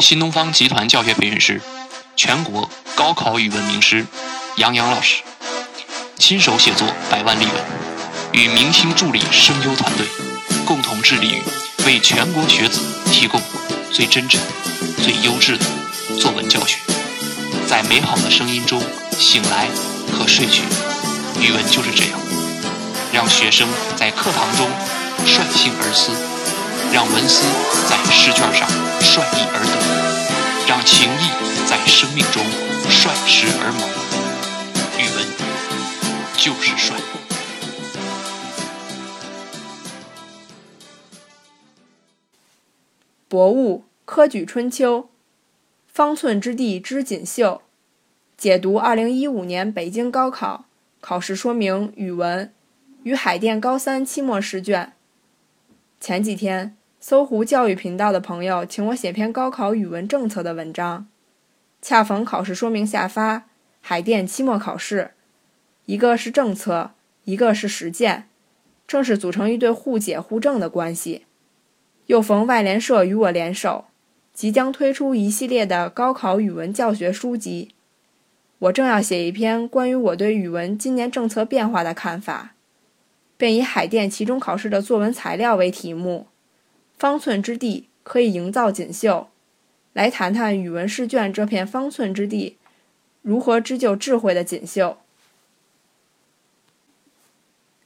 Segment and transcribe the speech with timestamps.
[0.00, 1.60] 新东方集团教学培训师、
[2.14, 4.06] 全国高考语文名师
[4.56, 5.22] 杨洋老师，
[6.16, 7.54] 亲手写作百万例文，
[8.32, 10.06] 与明星助理声优团队
[10.64, 11.42] 共同致力于
[11.84, 12.80] 为全国学子
[13.10, 13.40] 提供
[13.92, 14.40] 最真诚、
[15.02, 15.64] 最优质的
[16.20, 16.78] 作文教学。
[17.66, 18.80] 在美好的声音中
[19.18, 19.66] 醒来
[20.12, 20.62] 和睡去，
[21.40, 22.20] 语文就是这样，
[23.12, 24.70] 让学生在课堂中
[25.26, 26.12] 率性而思，
[26.92, 27.44] 让文思
[27.88, 28.68] 在试卷上
[29.00, 31.28] 率意而得，让情谊
[31.68, 32.42] 在生命中
[32.90, 33.88] 率时而萌。
[34.98, 35.26] 语文
[36.36, 36.96] 就是帅。
[43.28, 45.08] 博物科举春秋。
[45.86, 47.62] 方寸之地之锦绣，
[48.36, 50.66] 解读二零一五年北京高考
[51.00, 52.54] 考试说明语文
[53.02, 54.92] 与海淀高三期末试卷。
[56.00, 61.06] 前几天，搜狐教育频道的朋友请我写篇高考语文政策的文章，
[61.80, 63.44] 恰逢考试说明下发
[63.80, 65.12] 海淀期末考试，
[65.86, 66.90] 一个是政策，
[67.24, 68.24] 一个是实践，
[68.86, 71.24] 正是组成一对互解互证的关系。
[72.06, 73.84] 又逢外联社与我联手。
[74.32, 77.74] 即将推出一系列的高考语文教学书籍，
[78.60, 82.54] 我正要写一篇关于我对语文今年政策变化的看法，
[83.36, 86.28] 便以海淀期中考试的作文材料为题目
[86.98, 89.28] ，“方寸之地可以营造锦绣”，
[89.94, 92.56] 来谈谈语文试卷这片方寸之地
[93.22, 94.98] 如何织就智慧的锦绣。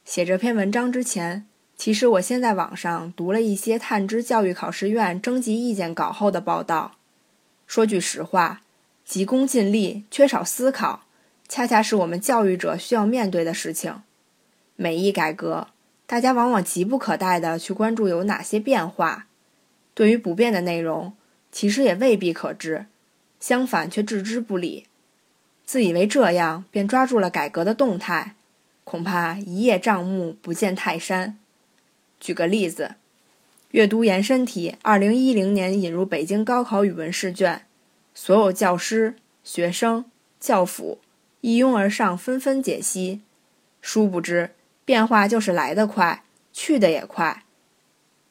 [0.03, 1.45] 写这篇文章之前。
[1.75, 6.93] 其实我先在网上读了一些探知教育考试院征集意见稿后的报道。
[7.67, 8.61] 说句实话，
[9.03, 11.03] 急功近利、缺少思考，
[11.49, 14.01] 恰恰是我们教育者需要面对的事情。
[14.77, 15.67] 每一改革，
[16.05, 19.27] 大家往往急不可待地去关注有哪些变化，
[19.93, 21.13] 对于不变的内容，
[21.51, 22.85] 其实也未必可知，
[23.39, 24.85] 相反却置之不理，
[25.65, 28.35] 自以为这样便抓住了改革的动态，
[28.83, 31.37] 恐怕一叶障目，不见泰山。
[32.19, 32.95] 举个例子，
[33.71, 37.65] 阅读延伸题，二零一零年引入北京高考语文试卷，
[38.13, 40.05] 所有教师、学生、
[40.39, 40.99] 教辅
[41.41, 43.21] 一拥而上，纷纷解析。
[43.81, 44.51] 殊不知，
[44.85, 47.43] 变化就是来得快，去得也快。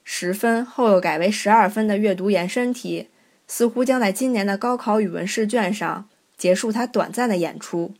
[0.04, 3.08] 十分后又改为十二分的阅读延伸题，
[3.46, 7.94] 似乎将在今年的高考语文试卷上结束它短暂的演出。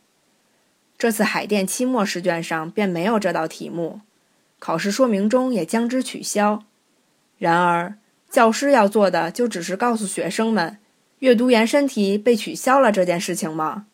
[0.97, 4.01] 这次海淀期末试卷上便没有这道题目。
[4.59, 6.63] 考试说明中也将之取消。
[7.37, 7.95] 然而，
[8.29, 10.77] 教师要做的就只是告诉学生们，
[11.19, 13.87] 阅读延伸题被取消了这件事情吗？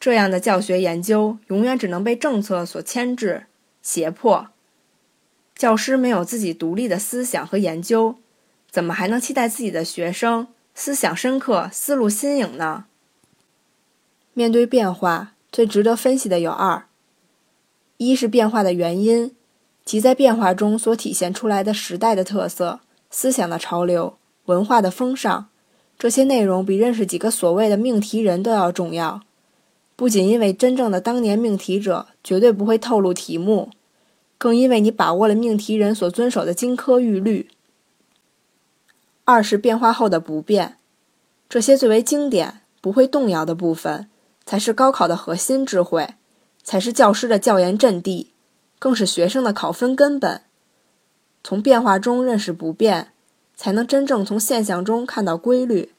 [0.00, 3.44] 这样的教学研究永远只能被政策所牵制、
[3.82, 4.48] 胁迫。
[5.54, 8.16] 教师没有自己独立的思想和研究，
[8.70, 12.86] 怎么还能期待自己的学生思想深刻、思路新颖呢？
[14.32, 16.86] 面对变化，最值得分析的有二：
[17.98, 19.36] 一是变化的原因。
[19.84, 22.80] 即在变化中所体现出来的时代的特色、
[23.10, 25.48] 思想的潮流、文化的风尚，
[25.98, 29.22] 这些内容比认识几个所谓的命题人都要重要。
[30.00, 33.68] 不仅因为真正的当年命题者绝对不会透露题目，
[34.38, 37.50] 更因为你把握了命题人所遵守的金科玉律。
[39.26, 40.78] 二是变化后的不变，
[41.50, 44.08] 这些最为经典、不会动摇的部分，
[44.46, 46.14] 才是高考的核心智慧，
[46.62, 48.30] 才是教师的教研阵地。
[48.78, 50.40] 更是学生的考分根本。
[51.44, 53.12] 从变化中认识不变，
[53.54, 55.92] 才能真正从现象中看到规律，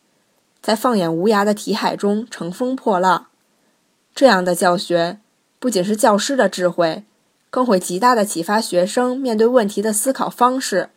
[0.59, 3.27] 在放眼无涯的题海中乘风破浪。
[4.13, 5.19] 这样的教学，
[5.59, 7.03] 不仅是教师的智慧，
[7.49, 10.89] 更会极大的启发学生面对问题的思考方式。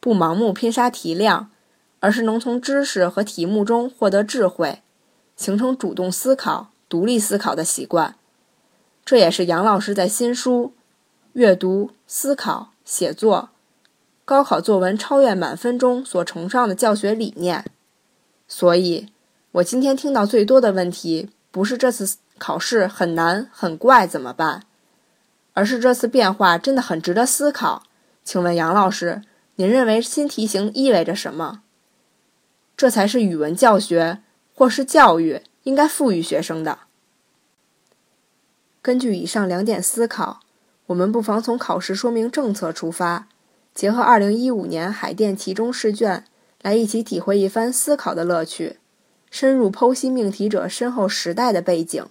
[0.00, 1.50] 不盲目拼杀题量，
[2.00, 4.80] 而是能从知识和题目中获得智慧，
[5.36, 8.16] 形成主动思考、独立思考的习惯。
[9.04, 10.72] 这也是杨老师在新书。
[11.34, 13.50] 阅读、思考、写作，
[14.24, 17.64] 高考作文超越满分中所崇尚的教学理念。
[18.48, 19.06] 所以，
[19.52, 24.64] 我今天听到最多的问题，不是这次考试很难很怪怎么办，
[25.52, 27.82] 而是这次变化真的很值得思考。
[28.24, 29.22] 请问杨老师，
[29.56, 31.62] 您认为新题型意味着什么？
[32.76, 34.22] 这才是语文教学
[34.54, 36.80] 或是教育应该赋予学生的。
[38.80, 40.40] 根据以上两点思考。
[40.86, 43.28] 我们不妨从考试说明政策出发，
[43.72, 46.24] 结合2015年海淀期中试卷，
[46.62, 48.80] 来一起体会一番思考的乐趣，
[49.30, 52.04] 深入剖析命题者身后时代的背景。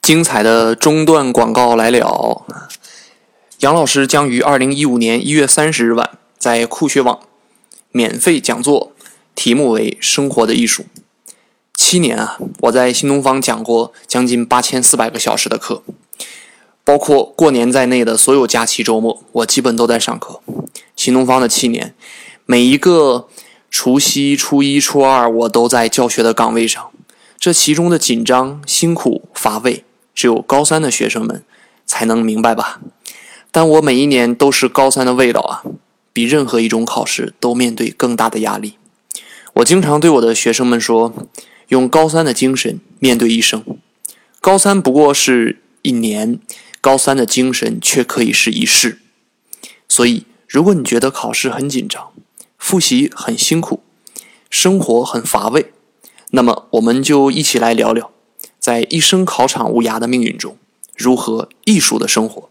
[0.00, 2.46] 精彩的中段广告来了，
[3.58, 7.20] 杨老师将于2015年1月30日晚在酷学网
[7.90, 8.92] 免费讲座
[9.34, 10.82] 《题目为《生活的艺术》。
[11.74, 15.82] 七年啊，我在新东方讲过将近八千四百个小时的课，
[16.84, 20.40] 包括过年在内的所有假期周末，我基本都在上课。
[20.94, 21.94] 新东方的七年，
[22.46, 23.26] 每一个
[23.76, 26.92] 除夕、初一、初二，我都在教学的岗位上。
[27.40, 29.84] 这其中的紧张、辛苦、乏味，
[30.14, 31.42] 只有高三的学生们
[31.84, 32.80] 才能明白吧。
[33.50, 35.64] 但我每一年都是高三的味道啊，
[36.12, 38.78] 比任何一种考试都面对更大的压力。
[39.54, 41.12] 我经常对我的学生们说
[41.70, 43.64] ：“用高三的精神面对一生。
[44.40, 46.38] 高三不过是一年，
[46.80, 49.00] 高三的精神却可以是一世。”
[49.90, 52.12] 所以，如果你觉得考试很紧张，
[52.64, 53.80] 复习很辛苦，
[54.48, 55.70] 生活很乏味，
[56.30, 58.10] 那么我们就一起来聊聊，
[58.58, 60.56] 在一生考场无涯的命运中，
[60.96, 62.48] 如何艺术的生活。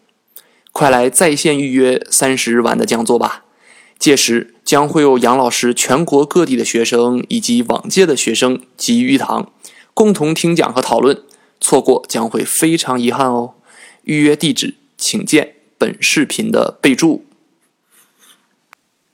[0.71, 3.45] 快来在线预约三十日晚的讲座吧！
[3.97, 9.51] 届时将会有杨老师全国各地的学生以及往届的学生集于一堂，
[9.95, 11.23] 共同听讲和讨论。
[11.59, 13.55] 错过将会非常遗憾哦。
[14.03, 17.25] 预约地址请见本视频的备注。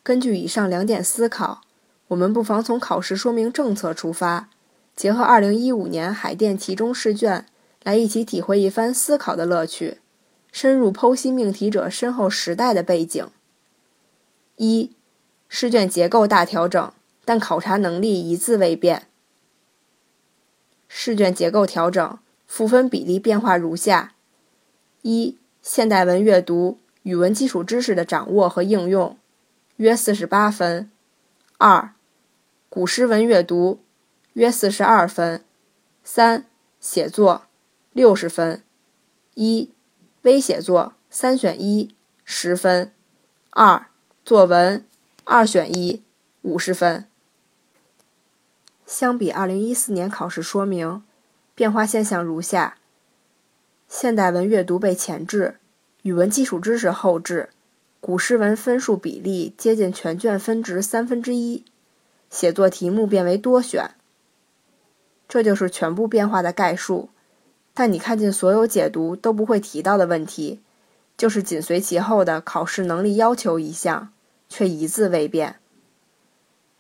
[0.10, 1.62] 根据以上两点思考，
[2.08, 4.50] 我们不妨从考试说明政策出发。
[4.96, 7.46] 结合二零一五年海淀期中试卷，
[7.84, 10.00] 来一起体会一番思考的乐趣，
[10.52, 13.24] 深入剖析命题者身后时代的背景。
[14.56, 14.96] 一、
[15.48, 16.92] 试卷结构大调整，
[17.24, 19.04] 但考察能力一字未变。
[20.88, 22.18] 试卷结构调整，
[22.48, 24.14] 赋分比例变化如下：
[25.04, 29.16] 一、现代文阅读、语文基础知识的掌握和应用，
[29.80, 30.90] 约四十八分；
[31.58, 31.94] 二、
[32.68, 33.80] 古诗文阅读。
[34.34, 35.44] 约四十二分，
[36.04, 36.46] 三
[36.82, 37.44] 写作
[37.94, 38.62] 六十分，
[39.36, 39.72] 一
[40.24, 41.96] 微写作三选一
[42.26, 42.92] 十分，
[43.52, 43.88] 二
[44.26, 44.86] 作文
[45.24, 46.04] 二选一
[46.42, 47.06] 五十分。
[48.86, 51.02] 相比二零一四年考试说明，
[51.56, 52.78] 变化现象如下：
[53.88, 55.58] 现代文阅读被前置，
[56.02, 57.50] 语文基础知识后置，
[58.02, 61.66] 古诗文分数比例接近全卷分值三分之一，
[62.30, 63.92] 写作题目变为多选。
[65.28, 67.10] 这就是全部变化的概述，
[67.74, 70.62] 但你看见所有解读都不会提到的问题，
[71.18, 74.12] 就是紧随其后的考试能力要求一项，
[74.48, 75.58] 却一字未变。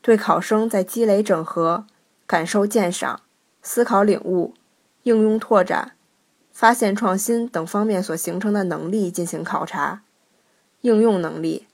[0.01, 1.85] 对考生在积累整合、
[2.25, 3.21] 感受鉴赏、
[3.61, 4.53] 思考领悟、
[5.03, 5.91] 应用拓展、
[6.53, 10.01] 发现创新等方面所形成的能力进行考察，
[10.81, 11.67] 应用能力、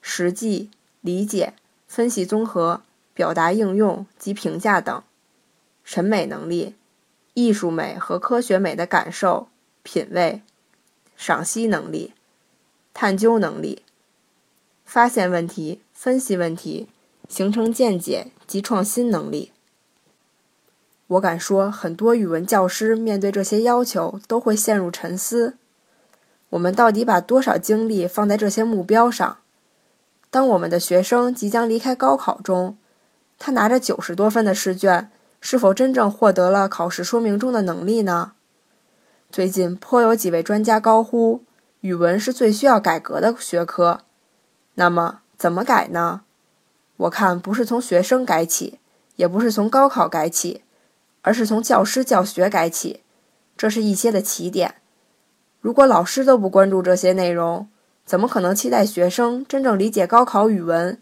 [0.00, 0.70] 实际
[1.00, 1.54] 理解、
[1.86, 2.82] 分析综合、
[3.14, 5.02] 表达应用及评价等。
[5.84, 6.76] 审美能力、
[7.34, 9.48] 艺术美和科学美的感受、
[9.82, 10.42] 品味、
[11.16, 12.12] 赏析能力、
[12.94, 13.82] 探究能力、
[14.84, 16.88] 发现问题、分析问题、
[17.28, 19.50] 形成见解及创新能力。
[21.08, 25.58] 我敢说，很多语文教师面对这些要求都会陷入沉思：
[26.52, 29.38] 我们到底把多少精力放在这些目标上？
[30.30, 32.76] 当我们的学生即将离开高考中，
[33.38, 35.10] 他拿着九十多分的试卷。
[35.44, 38.34] 是否真正获得了考试说明中的能力呢？
[39.28, 41.42] 最近颇有几位专家高呼，
[41.80, 44.02] 语文是最需要改革的学科。
[44.74, 46.20] 那么怎么改呢？
[46.96, 48.78] 我看不是从学生改起，
[49.16, 50.62] 也不是从高考改起，
[51.22, 53.00] 而是从教师教学改起。
[53.56, 54.76] 这是一些的起点。
[55.62, 57.68] 如果老师都不关注这些内容，
[58.04, 61.00] 怎么可能期待学生真正理解高考语文？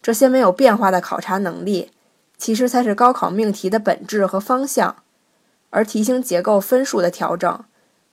[0.00, 1.92] 这些没有变化的考察能力。
[2.38, 4.96] 其实才是高考命题的本质和方向，
[5.68, 7.62] 而题型结构分数的调整，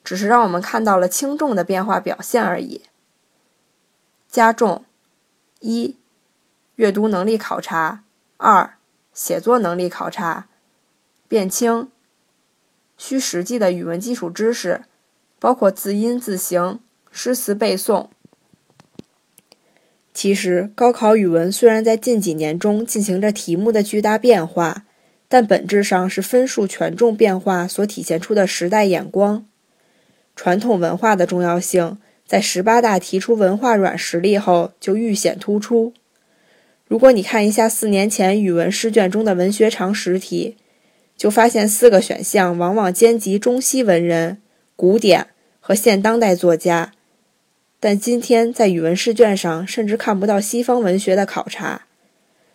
[0.03, 2.81] 只是让我们看到了轻重的变化表现而已。
[4.27, 4.83] 加重：
[5.61, 5.95] 一、
[6.75, 7.99] 阅读能力考察；
[8.35, 8.73] 二、
[9.13, 10.47] 写作能力考察。
[11.29, 11.89] 变轻：
[12.97, 14.83] 需实际的语文基础知识，
[15.39, 16.79] 包括字音字形、
[17.11, 18.07] 诗词背诵。
[20.13, 24.85] 其实，高考语文虽然在近几年中进行着题目的巨大变化，
[25.27, 29.45] 但本质上是分数权重变化所体现出的时代眼光。
[30.35, 35.93] 传统文化的重要性，在十八大提出文化软实力后就愈显突出。
[36.87, 40.57] 如果你看一下四年前语文试卷中的文学常识题，
[41.15, 44.41] 就发现四个选项往往兼及中西文人、
[44.77, 45.27] 古典
[45.59, 46.93] 和现当代作家。
[47.79, 51.87] 但今天在语文试卷上，甚至看不到西方文学的考察，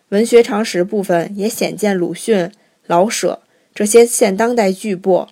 [0.09, 2.49] 文学常识部分也鲜见鲁迅、
[2.87, 3.41] 老舍
[3.75, 5.27] 这些现当代巨擘，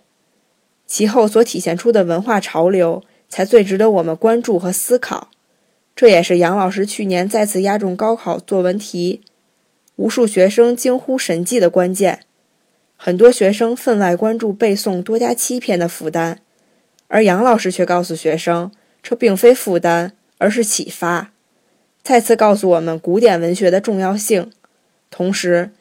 [0.85, 5.29] 其后所体现出的文化潮流，才最值得我们关注和思考。
[5.95, 9.21] 这也是杨老师去年再次押中高考作文题：
[9.95, 12.21] 无数学生惊呼神迹的关键。
[12.95, 16.39] 很多学生分外关注背诵多加七篇的负担，
[17.13, 18.71] 而杨老师却告诉学生，
[19.03, 21.31] 这并非负担，而是启发。
[22.01, 24.49] 再次告诉我们古典文学的重要性，
[25.09, 25.71] 同时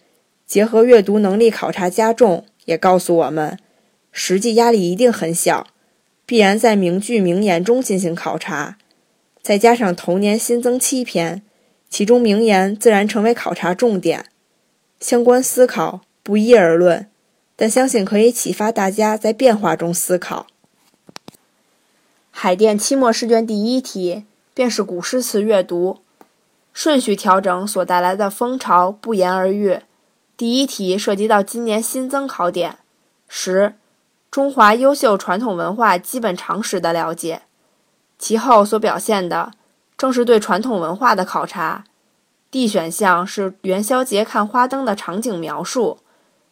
[0.45, 3.57] 结合阅读能力考察加重，也告诉我们
[4.11, 5.69] 实际压力一定很小，
[6.27, 8.77] 必然在名句名言中进行考察。
[9.41, 11.43] 再加上头年新增七篇，
[11.89, 14.25] 其中名言自然成为考察重点。
[14.99, 17.07] 相关思考不一而论，
[17.55, 20.49] 但相信可以启发大家在变化中思考。
[22.43, 25.99] 海淀期末试卷第一题便是古诗词阅读。
[26.73, 29.81] 顺序调整所带来的风潮不言而喻。
[30.39, 32.79] 第一题涉及到今年新增考点
[33.29, 33.75] 十，
[34.31, 37.43] 中华优秀传统文化基本常识的了解，
[38.19, 39.53] 其后所表现的
[39.99, 41.85] 正是对传统文化的考察。
[42.51, 45.99] D 选项是元宵节看花灯的场景描述，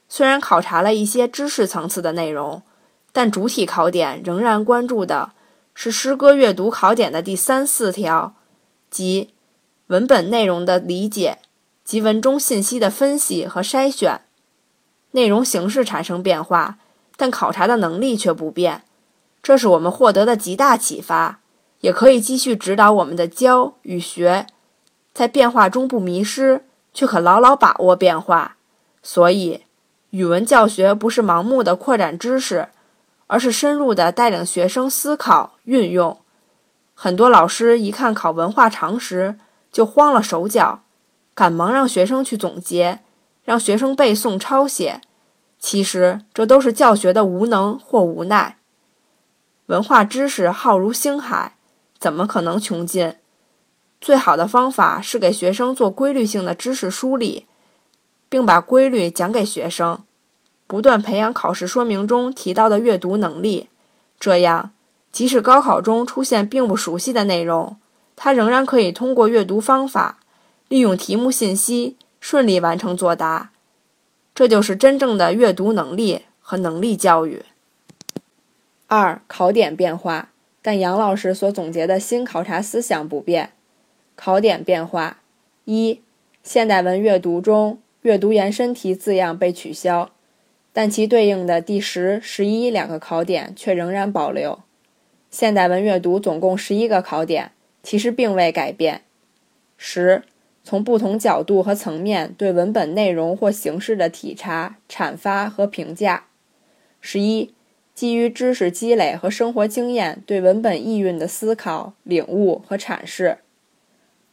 [0.07, 2.61] 虽然考察了一些知识层次的内容，
[3.11, 5.31] 但主体考点仍然关注的
[5.81, 8.35] 是诗歌阅读考点的第三四条，
[8.91, 9.33] 即。
[9.87, 11.39] 文本内容的理解
[11.85, 14.23] 及文中信息的分析和筛选，
[15.13, 16.79] 内容形式产生变化，
[17.17, 18.83] 但考察的能力却不变。
[19.41, 21.39] 这是我们获得的极大启发，
[21.83, 24.49] 也可以继续指导我们的教与学，
[25.13, 28.57] 在变化中不迷失，却可牢牢把握变化。
[29.01, 29.63] 所以，
[30.11, 32.67] 语文教学不是盲目的扩展知识，
[33.29, 36.19] 而是深入的带领学生思考运用。
[36.93, 39.39] 很多老师一看考文化常识。
[39.71, 40.81] 就慌了手脚，
[41.35, 43.01] 赶忙让学生去总结，
[43.45, 45.03] 让学生背诵抄写。
[45.59, 48.57] 其实这都是教学的无能或无奈。
[49.67, 51.57] 文化知识浩如星海，
[51.99, 53.17] 怎么可能穷尽？
[54.01, 57.45] 最好的方法是给学生做规律性的知识梳理，
[58.31, 60.03] 并把规律讲给学生，
[60.69, 63.69] 不断培养考试说明中提到的阅读能力。
[64.21, 64.71] 这样，
[65.11, 67.77] 即使高考中出现并不熟悉的内容。
[68.15, 70.19] 他仍然可以通过阅读方法，
[70.69, 73.51] 利用题目信息顺利完成作答，
[74.35, 77.45] 这就是真正的阅读能力和能力教育。
[78.89, 83.53] 二、考点变化，但杨老师所总结的新考察思想不变。
[84.17, 85.19] 考点变化：
[85.65, 86.01] 一、
[86.43, 90.11] 现代文阅读中阅读延伸题字样被取消，
[90.79, 94.61] 但其对应的第十、十一两个考点却仍然保留。
[95.29, 97.51] 现代文阅读总共十一个考点。
[97.83, 99.03] 其实并未改变。
[99.77, 100.23] 十，
[100.63, 106.27] 从不同角度和层面对文本内容或形式的体察、阐发和评价。
[107.01, 107.53] 十一，
[107.93, 113.39] 基于知识积累和生活经验对文本意蕴的思考、领悟和阐释。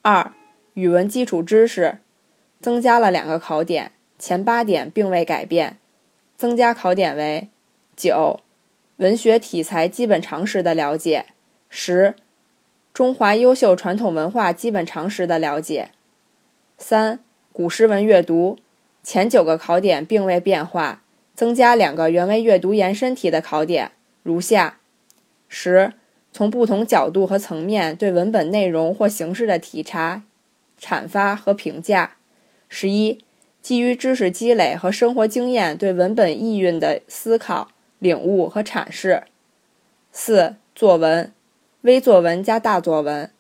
[0.04, 0.34] 二，
[0.76, 1.98] 语文基础知识
[2.62, 5.78] 增加了两个考点，前八点并未改变，
[6.38, 7.50] 增加考点为：
[7.96, 8.40] 九，
[8.98, 11.26] 文学题材基本常识的了解；
[11.70, 12.16] 十。
[12.94, 15.90] 中华优秀传统文化基本常识的了解。
[16.78, 17.20] 三、
[17.52, 18.58] 古诗文阅读
[19.04, 23.92] 前九个考点并未变化，增加两个原为阅读延伸题的考点，
[24.24, 24.78] 如下：
[25.50, 25.92] 十、
[26.32, 30.24] 从不同角度和层面对文本内容或形式的体察、
[30.80, 32.12] 阐发和评价；
[32.70, 33.25] 十一、
[33.66, 39.24] 基于知识积累和生活经验对文本意蕴的思考、领悟和阐释。
[40.12, 41.32] 四、作文。
[41.82, 43.32] 微作文加大作文，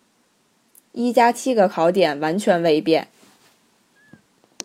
[0.93, 3.07] 一加七个考点完全未变。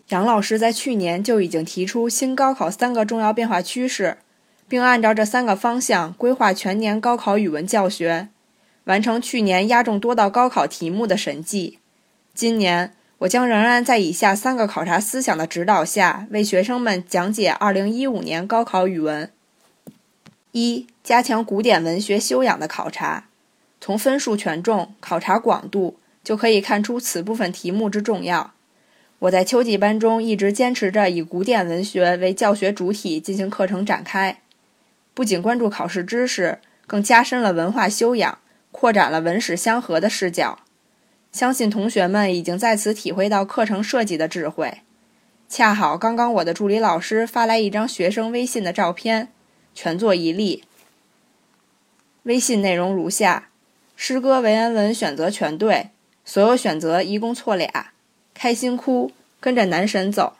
[0.09, 4.17] 杨老师在去年就已经提出新高考三个重要变化趋势，
[4.67, 8.29] 并按照这三个方向规划全年高考语文教学，
[8.85, 11.77] 完成去年压中多道高考题目的神迹。
[12.33, 19.29] 今年我将仍然在以下三个考察思想的指导下，为学生们讲解2015年高考语文：
[20.53, 23.25] 一、加强古典文学修养的考察。
[23.79, 28.53] 从分数权重、考察广度就可以看出此部分题目之重要。
[29.19, 34.41] 我在秋季班中一直坚持着以古典文学为教学主体进行课程展开，
[35.13, 38.39] 不仅关注考试知识，更加深了文化修养，
[38.71, 40.57] 扩展了文史相合的视角。
[41.31, 44.81] 相信同学们已经在此体会到课程设计的智慧。
[45.47, 49.29] 恰好刚刚我的助理老师发来一张学生微信的照片，
[49.73, 50.63] 全作一例。
[52.23, 53.49] 微信内容如下。
[53.95, 55.91] 诗歌文言文选择全对，
[56.25, 57.91] 所有选择一共错俩。
[58.33, 60.37] 开心哭，跟着男神走。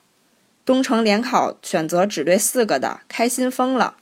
[0.66, 3.98] 东城联考选择只对四个的，开心疯了。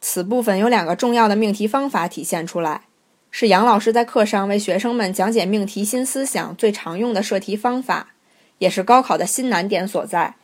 [0.00, 2.82] 此部分有两个重要的命题方法体现出来，
[3.30, 8.14] 是杨老师在课上为学生们讲解命题新思想最常用的设题方法，
[8.58, 10.34] 也是高考的新难点所在。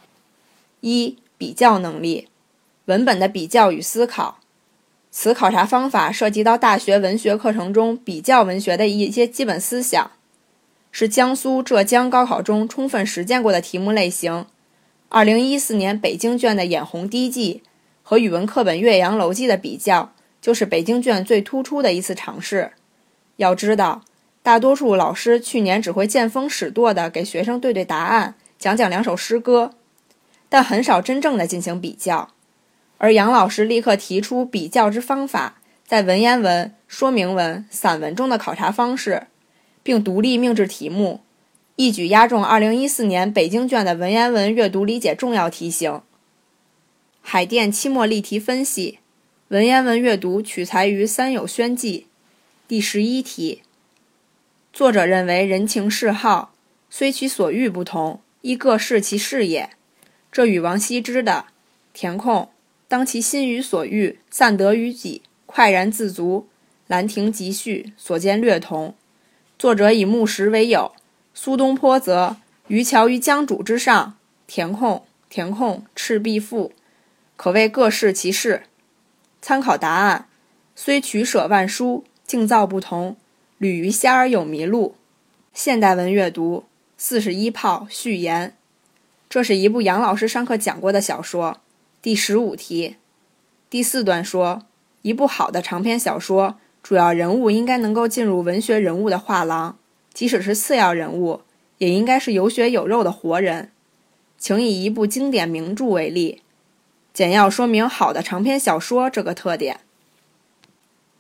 [0.81, 2.29] 一、比较能力，
[2.85, 4.39] 文本的比较与思考。
[5.11, 10.11] 此考察方法涉及到大学文学课程中比较文学的一些基本思想，
[10.93, 14.47] 是江苏、浙江高考中充分实践过的题目类型。
[15.09, 17.63] 二零一四年北京卷的《眼红滴记》
[18.03, 20.13] 和语文课本《岳阳楼记》的比较，
[20.47, 22.71] 就是北京卷最突出的一次尝试。
[23.35, 24.05] 要知道，
[24.45, 29.73] 大多数老师去年只会见风使舵的给学生对对答案，讲讲两首诗歌，
[30.49, 32.29] 但很少真正的进行比较。
[32.99, 39.27] 而杨老师立刻提出比较之方法，在文言文、说明文、散文中的考察方式，
[39.83, 41.23] 并独立命制题目，
[41.75, 46.03] 一举压中2014年北京卷的文言文阅读理解重要题型。
[47.21, 49.01] 海淀期末例题分析，
[49.49, 52.09] 文言文阅读取材于《三友宣记》，
[52.67, 53.63] 第十一题。
[54.73, 56.53] 作者认为人情嗜好，
[56.91, 59.71] 虽其所欲不同，亦各适其事也。
[60.33, 61.45] 这与王羲之的
[61.95, 62.51] 填空。
[62.89, 66.49] 当其心于所欲，散得于己，快然自足。
[66.89, 68.97] 《兰亭集序》所见略同。
[69.57, 70.91] 作者以木石为友，
[71.35, 76.73] 苏东坡则渔樵于江渚之上，填空填空，赤壁赋，
[77.37, 78.65] 可谓各适其适。
[79.41, 80.29] 参考答案：
[80.75, 83.17] 虽取舍万殊，境造不同，
[83.59, 84.97] 旅于虾而有迷路。
[85.55, 86.65] 现代文阅读
[86.99, 88.57] 四十一炮序言。
[89.29, 91.61] 这是一部杨老师上课讲过的小说。
[92.03, 92.97] 第十五题，
[93.69, 94.63] 第四段说，
[95.03, 99.77] 一部好的长篇小说，主要人物应该能够进入文学人物的画廊，
[100.13, 101.41] 即使是次要人物，
[101.79, 103.73] 也应该是有血有肉的活人。
[104.39, 106.43] 请以一部经典名著为例，
[107.17, 109.81] 简要说明好的长篇小说这个特点。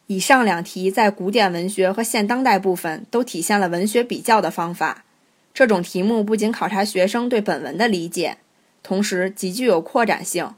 [0.08, 5.06] 以上两题在古典文学和现当代部分都体现了文学比较的方法。
[5.54, 8.36] 这种题目不仅考察学生对本文的理解，
[8.82, 10.50] 同时极具有扩展性。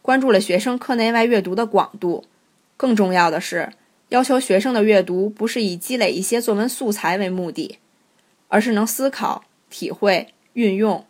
[0.00, 2.24] 关注了学生课内外阅读的广度，
[2.78, 3.74] 更重要的是，
[4.08, 7.78] 要求学生的阅读不是以积累一些作文素材为目的，
[8.48, 11.04] 而是能思考、体会、运用。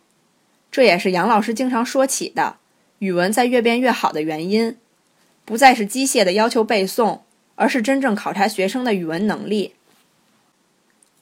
[0.69, 2.57] 这也是杨老师经常说起的
[3.03, 4.77] 语文在越变越好的原因，
[5.43, 7.19] 不再是机械的要求背诵，
[7.55, 9.73] 而是真正考察学生的语文能力。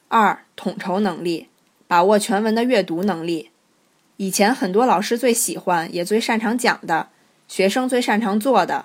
[0.06, 1.48] 二、统筹能力，
[1.88, 3.50] 把握全文的阅读能力。
[4.16, 7.08] 以前很多老师最喜欢也最擅长讲的。
[7.48, 8.84] 学生最擅长做的，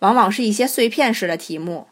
[0.00, 1.86] 往往是一些碎片式的题目，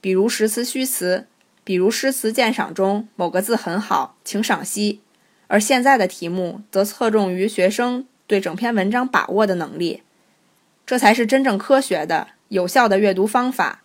[0.00, 1.26] 比如实词虚词，
[1.64, 5.00] 比如诗词鉴赏中某个字很好，请赏析。
[5.48, 10.04] 而现在的题目则侧重于学生对整篇文章把握的能力，
[10.86, 13.82] 这才是真正科学的、有效的阅读方法。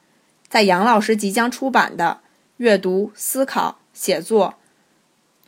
[0.47, 2.19] 在杨老师即将出版的
[2.58, 4.53] 《阅读、思考、写作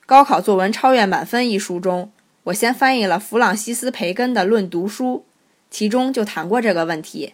[0.08, 2.12] 高考作文超越满分》一书中，
[2.46, 5.26] 我先翻译了弗朗西斯·培根的《论读书》。
[5.72, 7.34] 其中就谈过这个问题。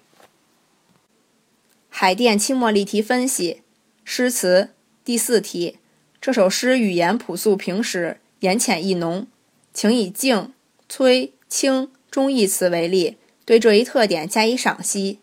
[1.90, 3.62] 海淀期末例题分析，
[4.04, 4.70] 诗词
[5.04, 5.78] 第四题，
[6.20, 9.28] 这首诗语言朴素平实，言浅意浓，
[9.74, 10.54] 请以静、
[10.90, 15.20] 催、清、中义词为例，对这一特点加以赏析。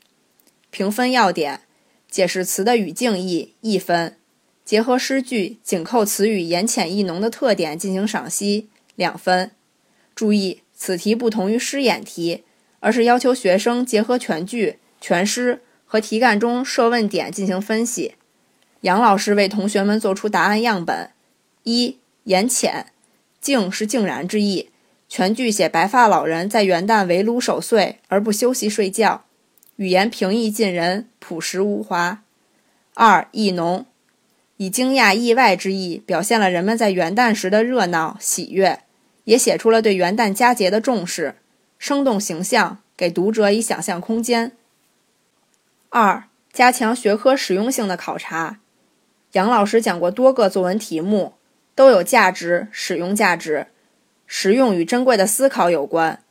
[0.68, 1.62] 评分要点：
[2.10, 4.14] 解释词的语境义一分，
[4.62, 9.52] 结合诗句紧扣词语言浅意浓的特点进行赏析两分。
[10.14, 12.44] 注意，此题不同于诗眼题。
[12.80, 18.14] 而是要求学生结合全句、全诗和题干中设问点进行分析。
[18.82, 21.10] 杨老师为同学们做出答案样本：
[21.64, 22.92] 一、言浅，
[23.40, 24.70] 静是静然之意，
[25.08, 29.24] 全句写白发老人在元旦围炉守岁而不休息睡觉，
[29.76, 32.22] 语言平易近人，朴实无华。
[32.94, 33.86] 二、意浓，
[34.58, 38.80] 以惊讶、意外之意表现了人们在元旦时的热闹喜悦，
[39.24, 41.36] 也写出了对元旦佳节的重视。
[41.78, 44.52] 生动形象，给读者以想象空间。
[45.90, 48.58] 二、加强学科实用性的考察。
[49.32, 51.34] 杨老师讲过多个作文题目，
[51.74, 53.68] 都有价值、使用价值，
[54.28, 56.22] 实用与珍贵的思考有关。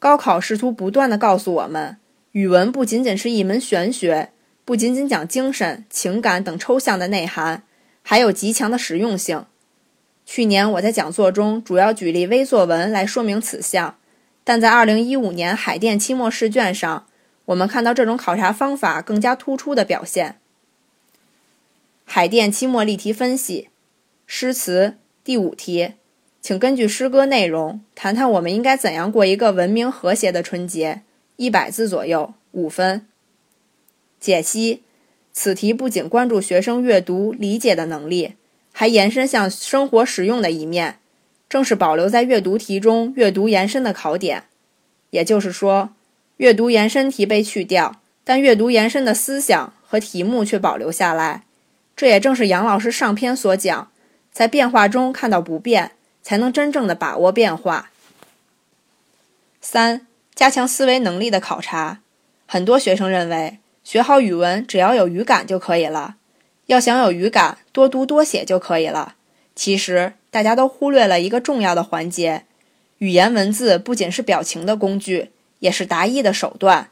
[0.00, 1.98] 高考试图不断的告诉我们，
[2.32, 4.30] 语文不仅仅是一门玄学，
[4.64, 7.62] 不仅仅讲精神、情感等抽象的内涵，
[8.02, 9.46] 还有极强的实用性。
[10.26, 13.96] 去年我在讲座中主要举例微作文来说明此项。
[14.46, 17.06] 但在二零一五年海淀期末试卷上，
[17.46, 20.36] 我们看到这种考察方法更加突出的表现。
[22.04, 23.70] 海淀期末例题分析，
[24.26, 25.94] 诗词第五题，
[26.44, 31.00] 请根据诗歌内容谈谈我们应该怎样过一个文明和谐的春节。
[31.36, 33.06] 一百字左右，五分。
[34.20, 34.82] 解析，
[35.32, 38.34] 此题不仅关注学生阅读理解的能力，
[38.72, 40.98] 还延伸向生活实用的一面。
[41.48, 44.42] 正是保留在阅读题中阅读延伸的考点。
[45.08, 45.94] 也就是说，
[46.36, 51.44] 阅读延伸题被去掉，但阅读延伸的思想和题目却保留下来。
[51.96, 53.90] 这也正是杨老师上篇所讲，
[54.30, 55.92] 在变化中看到不变，
[56.24, 57.90] 才能真正的把握变化。
[59.60, 62.00] 三、加强思维能力的考察。
[62.46, 66.16] 很多学生认为，学好语文只要有语感就可以了，
[66.66, 69.14] 要想有语感，多读多写就可以了。
[69.54, 72.44] 其实，大家都忽略了一个重要的环节：
[72.98, 76.90] 语言文字不仅是表情的工具，也是达意的手段。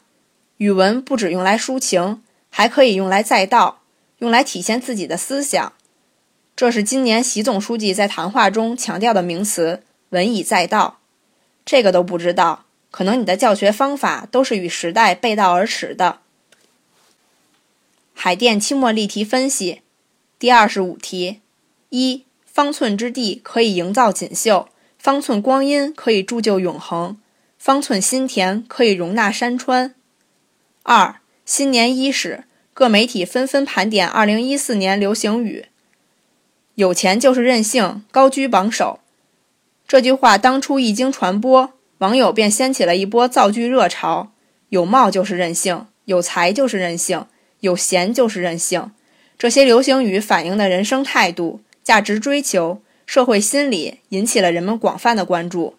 [0.57, 3.81] 语文不只用来抒情，还可以用来载道，
[4.19, 5.73] 用来体现自己的思想。
[6.55, 10.99] 这是今年习总书记在谈话中强调的名词“文以载道”。
[11.65, 16.19] 这个都不知道，可能你的教学方法都是与时代背道而驰的。
[18.13, 19.81] 海淀期末例题分析，
[20.37, 21.39] 第二十五题：
[21.89, 27.17] 一方寸之地可以营造锦绣，方寸光阴可以铸就永恒，
[27.57, 29.95] 方寸心田可以容纳山川。
[30.83, 35.65] 二新年伊始，各媒体纷纷盘点二零一四年流行语，
[36.75, 38.99] 有钱就是任性，高居榜首。
[39.87, 44.31] 这句话当初一经传播，网友便掀起了一波造句热潮。
[44.69, 47.27] 有貌就是任性，有才就是任性，
[47.59, 48.91] 有闲就是任性。
[49.37, 55.75] 这些流行语反映的人生态度、价值追求、社会心理，引起了人们广泛的关注。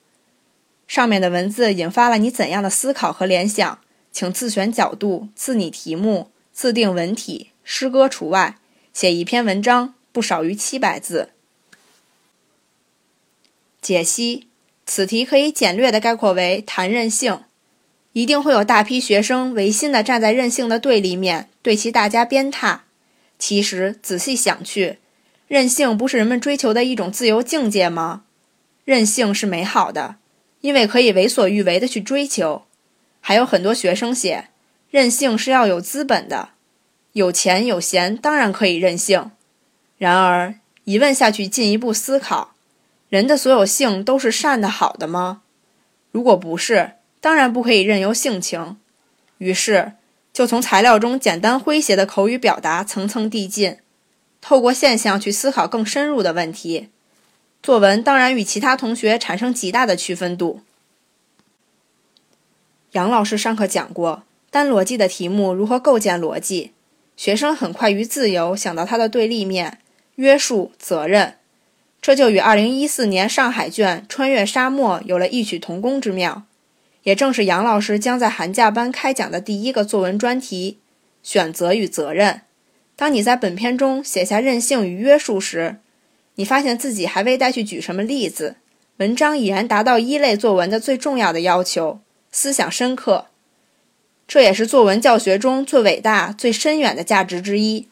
[0.87, 3.81] 上面的文字引发了你怎样的思考和联想？
[4.13, 8.59] 请自选角度，自拟题目，自定文体，诗歌除外，
[8.93, 11.31] 写一篇文章，不少于七百字。
[13.83, 14.47] 解析
[14.87, 17.41] 此题可以简略的概括为谈任性，
[18.13, 22.79] 一定会有大批学生违心的站在任性的对立面，对其大加鞭挞。
[23.41, 24.99] 其实仔细想去，
[25.49, 28.23] 任性不是人们追求的一种自由境界吗？
[28.85, 30.17] 任性是美好的，
[30.61, 32.63] 因为可以为所欲为的去追求。
[33.21, 34.51] 还有很多学生写，
[34.91, 36.51] 任性是要有资本的，
[37.15, 39.33] 有钱有闲当然可以任性。
[40.05, 42.53] 然而一问下去，进一步思考。
[43.09, 45.41] 人的所有性都是善的、好的吗？
[46.11, 48.77] 如果不是，当然不可以任由性情。
[49.39, 49.93] 于是，
[50.31, 53.79] 就从材料中简单诙谐的口语表达层层递进，
[54.43, 56.91] 透过现象去思考更深入的问题。
[57.63, 60.61] 作文当然与其他同学产生极大的区分度。
[62.93, 66.73] 杨老师上课讲过单逻辑的题目如何构建逻辑，
[67.17, 69.79] 学生很快于自由想到它的对立面：
[70.17, 71.35] 约束、责任。
[72.01, 76.43] 这就与二零一四年上海卷穿越沙漠有了异曲同工之妙，
[77.05, 80.79] 也正是杨老师将在寒假班开讲的第一个作文专题——
[81.23, 82.43] 选择与责任。
[82.95, 85.77] 当你在本篇中写下任性与约束时，
[86.35, 88.57] 你发现自己还未带去举什么例子，
[88.99, 92.01] 文章已然达到一类作文的最重要的要求：
[92.31, 93.27] 思想深刻。
[94.29, 97.89] 这也是作文教学中最伟大、最深远的价值之一。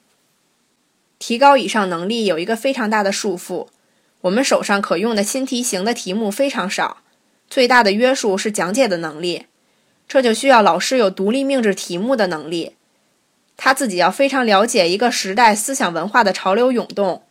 [1.22, 3.68] 提高以上能力有一个非常大的束缚。
[4.22, 6.96] 我们手上可用的新题型的题目非常少，
[7.48, 9.46] 最大的约束是讲解的能力，
[10.08, 12.72] 这就需要老师有独立命制题目的能力，
[13.56, 17.22] 他自己要非常了解一个时代思想文化的潮流涌动。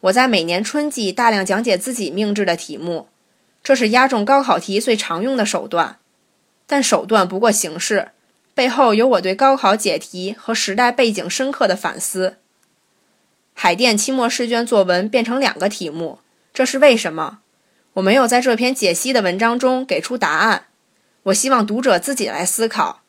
[0.00, 3.08] 我在每年春季大量讲解自己命制的题目，
[3.62, 5.98] 这是压中高考题最常用的手段，
[6.66, 8.12] 但手段不过形式，
[8.54, 12.38] 背后有我对高考解题和时代背景深刻的反思。
[13.54, 16.18] 海淀期末试卷作文变成两个题目。
[16.52, 17.38] 这是为什么？
[17.94, 20.66] 我没有在这篇解析的文章中给出答案。
[21.24, 23.00] 我希望读者自己来思考，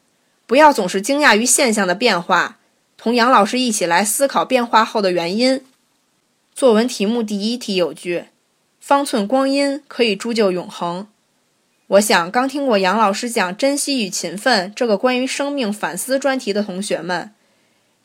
[0.47, 2.59] 不要总是惊讶于现象的变化，
[2.97, 5.61] 同杨老师一起来思考变化后的原因。
[6.53, 8.25] 作文题目第一题有句
[8.79, 11.07] ：“方寸光阴可以铸就永恒。”
[11.87, 17.31] 我想，刚听过杨老师讲“珍惜与勤奋”这个关于生命反思专题的同学们，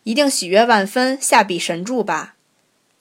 [0.03, 2.35] 一定喜悦万分，下笔神助吧。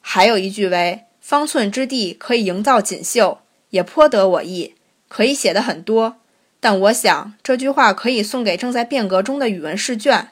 [0.01, 1.05] 还有一句为。
[1.21, 4.73] 方寸之地可以营造锦绣，也颇得我意，
[5.07, 6.15] 可以写的很多。
[6.59, 10.29] 但我想这句话可以送给正在变革中的语文试卷。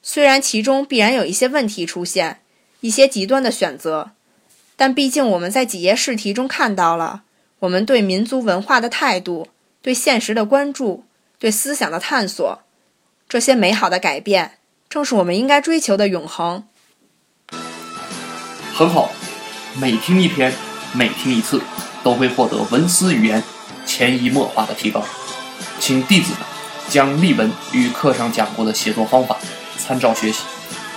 [0.00, 2.38] 虽然其中必然有一些问题出现，
[2.82, 4.12] 一些极端的选择，
[4.76, 7.24] 但毕竟我们在几页试题中看到了
[7.58, 9.48] 我们对民族文化的态度、
[9.80, 11.04] 对现实的关注、
[11.40, 12.62] 对思想的探索。
[13.28, 14.58] 这些美好的改变，
[14.92, 16.64] 正是我们应该追求的永恒。
[18.74, 19.10] 很好。
[19.80, 20.52] 每听一篇，
[20.92, 21.62] 每听一次，
[22.02, 23.42] 都会获得文思语言
[23.86, 25.02] 潜移默化的提高。
[25.80, 26.40] 请弟子们
[26.90, 29.38] 将例文与课上讲过的写作方法
[29.78, 30.40] 参照学习，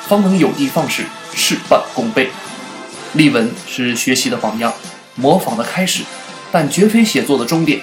[0.05, 2.29] 方能有的放矢，事半功倍。
[3.13, 4.73] 例文是学习的榜样，
[5.15, 6.03] 模仿的开始，
[6.51, 7.79] 但绝非写作的终点。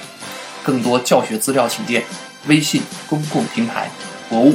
[0.63, 2.05] 更多教学资料，请见
[2.49, 3.91] 微信公共平台
[4.29, 4.55] “博物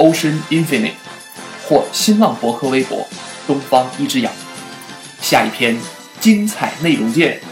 [0.00, 0.94] Ocean Infinite”
[1.68, 3.06] 或新浪博客微博
[3.46, 4.32] “东方一只羊”。
[5.20, 5.76] 下一篇
[6.18, 7.49] 精彩内容见。